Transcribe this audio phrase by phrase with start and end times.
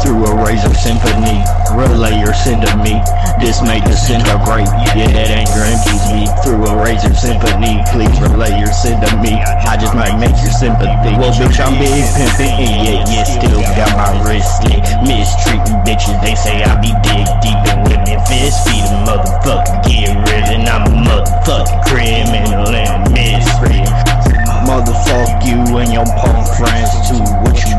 [0.00, 1.42] Through a razor symphony.
[1.74, 2.96] Relay your sin to me.
[3.42, 4.68] This the great.
[4.94, 7.82] Yeah, that anger empties me through a razor symphony.
[7.90, 9.36] Please relay your sin to me.
[9.40, 11.12] I just might make your sympathy.
[11.18, 14.80] Well, bitch, I'm big pimpin', and yeah, yeah, still got my wrist slit.
[15.04, 18.18] Mistreating bitches, they say I be dig deep in women.
[18.30, 23.90] Fist feed a motherfucker, get rid, and I'm a motherfucking criminal and miscreant.
[24.68, 27.20] Motherfuck you and your punk friends too.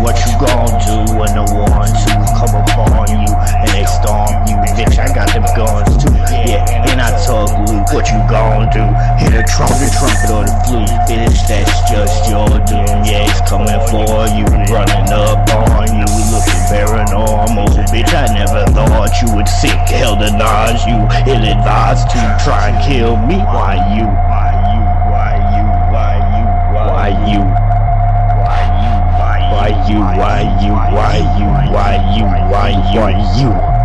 [0.04, 4.60] What you, gon' do when the one two come upon you and they storm you?
[4.76, 6.12] Bitch, I got them guns too.
[6.44, 7.88] Yeah, and I talk loot.
[7.96, 8.84] What you gon' do?
[9.24, 10.92] Hit a trumpet, trumpet or the flute.
[11.08, 13.08] Bitch, that's just your doom.
[13.08, 16.04] Yeah, it's coming for you, running up on you,
[16.36, 17.72] looking paranormal.
[17.88, 21.00] Bitch, I never thought you would sick, hell denies you.
[21.32, 23.40] Ill advised to try and kill me.
[23.40, 24.43] Why you?
[32.94, 33.83] you're you.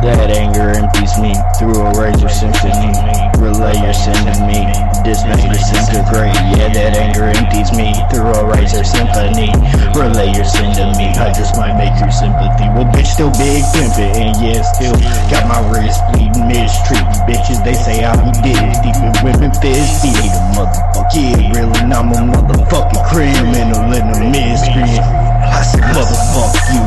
[0.00, 2.88] That anger empties me through a razor symphony.
[3.36, 4.64] Relay your sin to me.
[5.04, 6.32] This made disintegrate.
[6.56, 9.52] Yeah, that anger empties me through a razor symphony.
[9.92, 11.12] Relay your sin to me.
[11.20, 12.64] I just might make your sympathy.
[12.72, 14.96] Well, bitch, still big pimpin', and yeah, still
[15.28, 16.48] got my wrist bleeding.
[16.48, 17.60] Mistreating bitches.
[17.60, 18.80] They say I be dead.
[18.80, 21.12] Deep in women fist feed a motherfucker.
[21.12, 25.04] Yeah, really, I'm a motherfucking criminal in a miscreant.
[25.44, 26.79] I said, motherfuck you